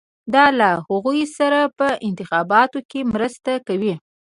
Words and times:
دا 0.33 0.45
له 0.59 0.69
هغوی 0.87 1.21
سره 1.37 1.59
په 1.77 1.87
انتخاباتو 2.07 2.79
کې 2.89 2.99
مرسته 3.13 3.51
کوي. 3.67 3.93